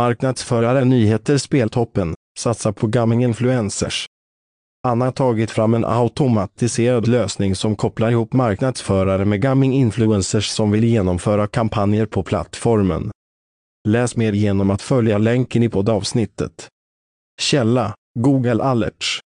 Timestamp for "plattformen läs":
12.22-14.16